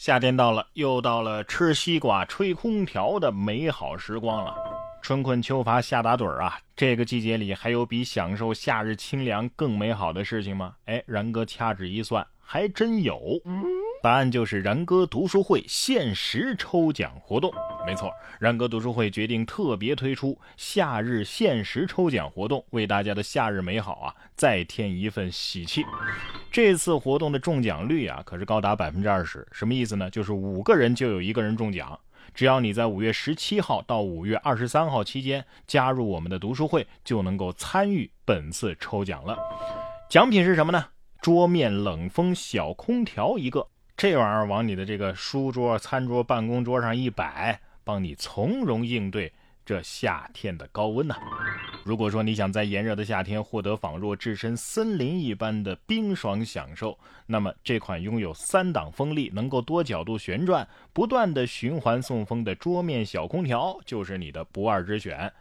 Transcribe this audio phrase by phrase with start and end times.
[0.00, 4.56] 夏天到了，又到了吃西瓜、吹空调的美好时光了。
[5.02, 10.74] 春困秋乏夏打盹儿啊，这个季节里还有比享受夏日清凉更美好的事情吗？
[10.86, 13.20] 哎，然哥掐指一算，还真有。
[14.02, 17.52] 答案就是然哥读书会限时抽奖活动。
[17.86, 25.84] 没错，然哥读书会决定特别推出夏日限时抽奖活动，为大家的夏日美好啊再添一份喜气。
[26.50, 30.10] 这次活动的中奖率啊可是高达百分之二十，什么意思呢？
[30.10, 31.98] 就是五个人就有一个人中奖。
[32.34, 39.38] 只要你在五月十七号到五月二十三号期间加入我们的读书会，就能够参与本次抽奖了。
[40.08, 40.86] 奖品是什么呢？
[41.20, 43.66] 桌面冷风小空调一个。
[43.96, 49.32] 这玩意儿往你的这个书桌、餐桌、办公桌上一摆，帮你从容应对
[49.64, 51.16] 这夏天的高温呐。
[51.82, 65.32] 如果说你想在炎热的夏天获得仿若置身森林一般的冰爽享受，那么这款拥有三档风力、能够多角度旋转、不断的循环送风的桌面小空调就是你的不二之选。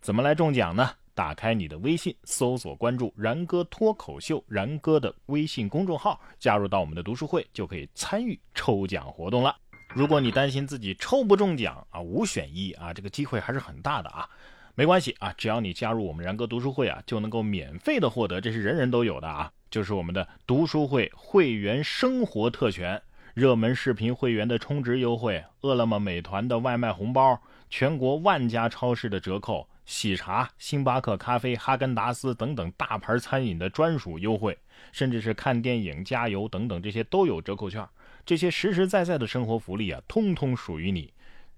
[0.00, 0.90] 怎么来中奖呢？
[1.14, 9.54] 打开你的微信，搜索关注“然哥脱口秀”然哥的微信公众号，加入到我们的读书会，就可以参与抽奖活动了。
[9.94, 14.26] 如果你担心自己抽不中奖啊，五选一啊，这个机会还是很大的啊。
[14.74, 23.00] 没关系啊，只要你加入我们然哥读书会啊，就能够免费的获得，这是人人都有的啊，就是我们的读书会会员生活特权、
[23.34, 29.68] 热门视频会员的充值优惠、饿了么、美团的外卖红包、全国万家超市的折扣。
[29.84, 34.56] 喜茶、星巴克咖啡、哈根达斯等等大牌餐饮的专属优惠，
[34.92, 37.84] 甚至是看电影、加油等等，这些都有折扣券。
[38.24, 41.12] 这些实实在在的生活福利啊，通通属于你。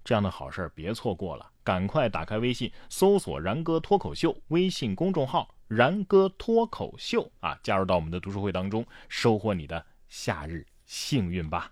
[0.05, 11.71] 这样的好事别错过了，赶快打开微信，搜索“然哥脱口秀”微信公众号“然哥脱口秀”啊，加入到我们的读书会当中，收获你的夏日幸运吧。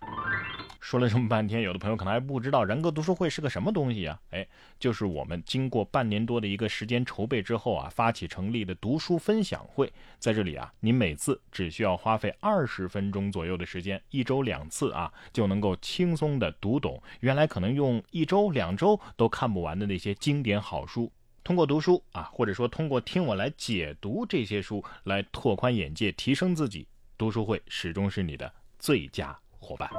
[0.80, 4.20] 说了这么半天，有的朋友可能还不知道人格读书会是个什么东西啊？
[4.32, 4.46] 哎，
[4.78, 9.92] 就是我们经过半年多的一个时间筹备之后啊，发起成立的读书分享会。
[10.20, 21.10] 在这里啊，你每次只需要花费二十分钟左右的时间，一周两次啊，就能够轻松的读懂原来可能用一周两周都看不完的那些经典好书。
[21.46, 26.88] 通过读书啊，或者说通过听我来解读这些书，来拓宽眼界，提升自己，
[27.18, 28.52] 读书会始终是你的
[28.84, 29.90] 最佳伙伴。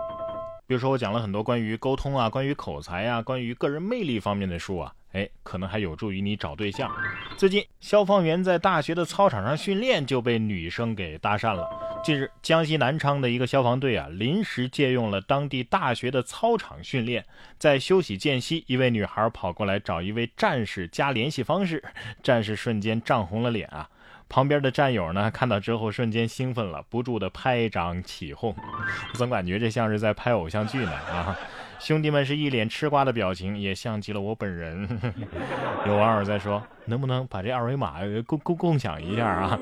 [0.67, 6.91] 比如说，我讲了很多关于沟通啊、关于口才啊、关于个人魅力方面的书啊，哎，可能还有助于你找对象。
[7.39, 11.67] 最近，消防员在大学的操场上训练就被女生给搭讪了。
[12.05, 17.25] 近日，江西南昌的一个消防队啊，临时借用了当地大学的操场训练，
[17.59, 21.83] 在休息间隙，一位女孩跑过来找一位战士加联系方式，
[22.23, 23.89] 战士瞬间涨红了脸啊。
[24.29, 28.55] 旁边的战友呢，看到之后瞬间兴奋了，不住的拍掌起哄。
[29.15, 31.37] 总感觉这像是在拍偶像剧呢啊！
[31.79, 34.89] 兄弟们是一脸吃瓜的表情，也像极了我本人。
[35.87, 37.97] 有网友在说，能不能把这二维码
[38.27, 39.59] 共共共享一下啊？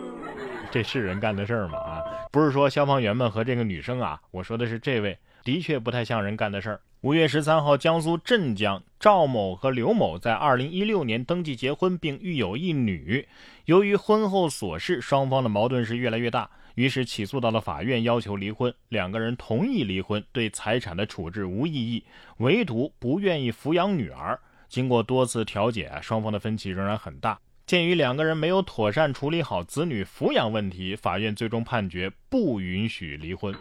[0.70, 1.78] 这是人干的事儿吗？
[1.78, 2.00] 啊，
[2.30, 6.80] 不是说消防员们和这个女生啊，我说的是这位，的确不太像人干的事儿。
[7.00, 13.26] 五月十三号，江苏镇江赵某和刘某在二零一六年登记结婚，并育有一女。
[13.64, 18.72] 由于婚后琐事，双方的矛盾是越来越大，于是起诉到了法院，要求离婚。
[18.90, 22.04] 两个人同意离婚，对财产的处置无异议，
[22.36, 24.38] 唯独不愿意抚养女儿。
[24.68, 27.36] 经过多次调解，双方的分歧仍然很大。
[27.66, 33.52] 鉴于两个人没有妥善处理好子女抚养问题，法院最终判决不允许离婚。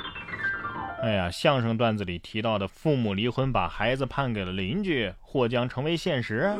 [1.02, 6.54] 哎呀，相声段子里提到的父母离婚把孩子判给了邻居，或将成为现实。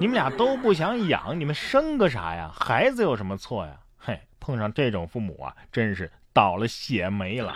[0.00, 2.50] 你们俩都不想养，你们生个啥呀？
[2.54, 3.72] 孩子有什么错呀？
[3.98, 7.54] 嘿，碰上这种父母啊，真是倒了血霉了。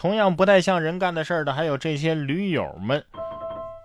[0.00, 3.02] 同样不太像人干的事儿的，还有这些驴友们。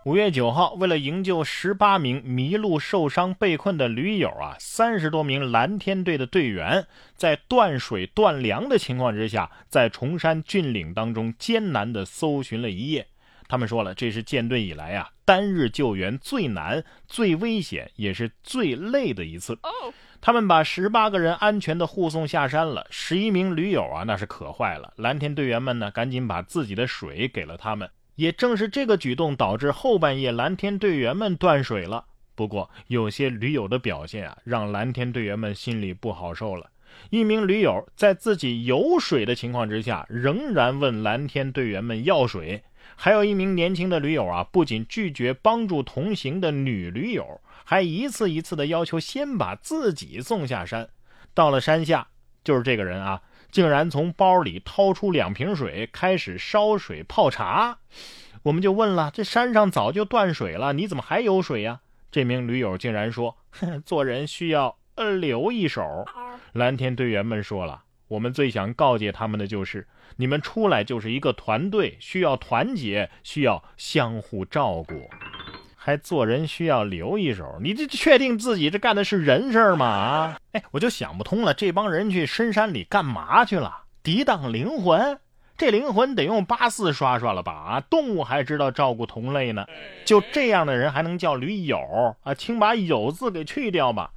[0.06, 13.06] 五月九号，为了营救十八名迷路、受伤、被困的驴友啊，三十多名蓝天队的队员在断水断粮的情况之下，在崇山峻岭当中艰难地搜寻了一夜。
[13.50, 19.60] 他们说了，这是建队以来啊单日救援最难、最危险，也是最累的一次。
[20.22, 22.88] 他们把十八个人安全的护送下山了。
[22.90, 24.94] 十一名驴友啊，那是渴坏了。
[24.96, 27.90] 蓝天队员们呢，赶紧把自己的水给了他们。
[28.20, 32.04] 也正是这个举动导致后半夜蓝天队员们断水了。
[32.36, 36.70] 不过，有些驴友的表现啊，让蓝天队员们心里不好受了。
[37.12, 42.62] 一名驴友在自己有水的情况之下，仍然问蓝天队员们要水。
[42.98, 50.90] 还有一名年轻的驴友啊，不仅拒绝帮助同行的女驴友，还一次一次的要求先把自己送下山。
[51.34, 52.10] 到了山下，
[52.44, 53.22] 就是这个人啊。
[53.52, 57.80] 竟然从包里掏出两瓶水，开始烧水泡茶。
[58.44, 61.82] 我们就问了：这山上早就断水了，你怎么还有水呀？
[62.12, 63.38] 这名驴友竟然说
[63.86, 66.06] ：“做人需要呃留一手。”
[66.54, 75.10] 蓝天队员们说了：“我们最想告诫他们的就是，你们出来就是一个团队，需要团结，需要相互照顾。”
[75.90, 79.88] 还做人需要留一手，你这确定自己这干的是人事吗？
[79.88, 83.86] 啊，哎，我就想不通了，这帮人去深山里干嘛去了？
[84.04, 85.18] 抵挡灵魂？
[85.58, 87.52] 这灵魂得用八四刷刷了吧？
[87.52, 89.66] 啊，动物还知道照顾同类呢，
[90.06, 92.36] 就这样的人还能叫驴友啊？
[92.36, 94.12] 请把友字给去掉吧。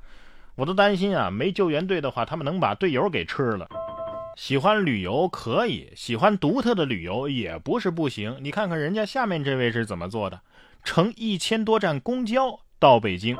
[0.57, 3.67] 我都担心啊，没救援队的话，他们能把队友给吃了。
[4.37, 8.37] 喜欢旅游可以，喜欢独特的旅游也不是不行。
[8.43, 10.39] 你看看人家下面这位是怎么做的。
[10.85, 13.37] 乘一千多站公交到北京。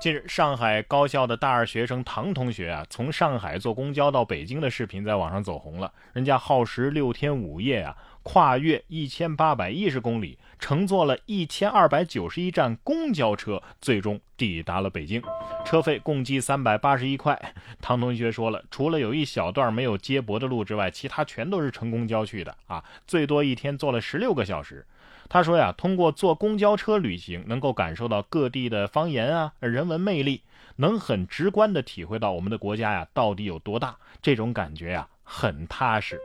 [0.00, 5.92] 近日，上海高校的大二学生唐同学啊，从上海坐公交到北京的视频在网上走红了。
[6.12, 15.20] 人家耗时六天五夜啊，跨越一千八百一十公里，乘坐了一千二百九十一站公交车，最终抵达了北京。
[15.64, 17.54] 车费共计三百八十一块。
[17.80, 24.86] 唐同学说了，除了有一小段没有接驳的路之外，其他全都是乘公交去的啊，最多一天坐了十六个小时。
[25.28, 30.42] 他说呀，通过坐公交车旅行，能够感受到各地的方言啊、人文魅力，
[30.76, 33.96] 能很直观的体会到我们的国家呀到底有多大。
[34.22, 36.18] 这种感觉呀，很踏实。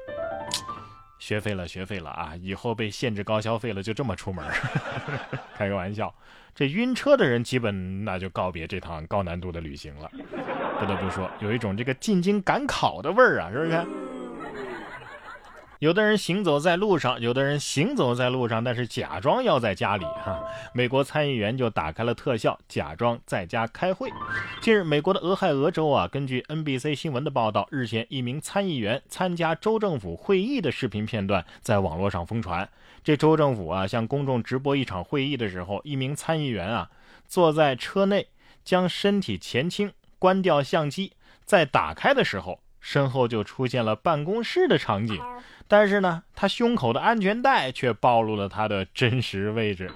[1.19, 2.35] 学废了，学废了啊！
[2.41, 4.43] 以后被限制高消费了，就这么出门？
[5.55, 6.11] 开个玩笑，
[6.55, 10.09] 这晕车的人基本那就告别这趟高难度的旅行了。
[10.79, 13.85] 不得不说，有一种这个进京赶考的味儿啊，是不是？
[15.81, 20.39] 有的人行走在路上，有的人行走在路上，但是假装要在家里哈。
[20.75, 24.07] 美国参议员就打开了特效，假装在家开会。
[24.61, 32.69] 近日，美国的俄亥俄州啊，根据 NBC 新闻的报道，日前一名参议员参加州政府会议的视频片段在网络上疯传。
[33.03, 36.91] 这州政府啊，向公众直播一场会议的时候，一名参议员啊，
[37.27, 38.27] 坐在车内，
[38.63, 41.13] 将身体前倾，关掉相机，
[41.43, 45.19] 在打开的时候，身后就出现了办公室的场景。
[45.71, 49.89] 但是呢，他胸口的安全带却暴露了他的真实位置。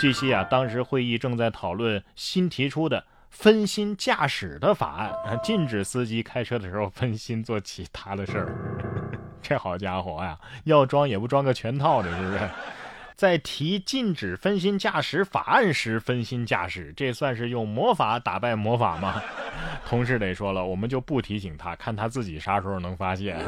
[0.00, 8.56] 据悉啊，当时会议正在讨论新提出的分心驾驶的法案，禁止司机开车的时候分心做其他的事儿。
[9.42, 12.48] 这好家伙呀，要装也不装个全套的，是不是？
[13.14, 19.22] 在提禁止分心驾驶法案时分心驾驶，这算是用魔法打败魔法吗？
[19.84, 23.38] 同事得说了，我们就不提醒他，看他自己啥时候能发现。